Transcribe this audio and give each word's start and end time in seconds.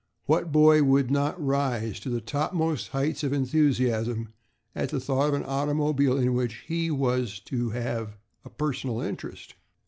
What 0.25 0.51
boy 0.51 0.81
would 0.81 1.11
not 1.11 1.39
rise 1.39 1.99
to 1.99 2.09
the 2.09 2.21
topmost 2.21 2.87
heights 2.87 3.23
of 3.23 3.33
enthusiasm 3.33 4.33
at 4.73 4.89
the 4.89 4.99
thought 4.99 5.27
of 5.27 5.35
an 5.35 5.43
automobile 5.43 6.17
in 6.17 6.33
which 6.33 6.63
he 6.65 6.89
was 6.89 7.39
to 7.41 7.69
have 7.69 8.17
a 8.43 8.49
personal 8.49 8.99
interest? 8.99 9.53